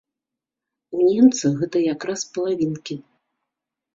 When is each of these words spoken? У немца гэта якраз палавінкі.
У 0.99 1.01
немца 1.09 1.51
гэта 1.59 1.77
якраз 1.93 2.21
палавінкі. 2.37 2.95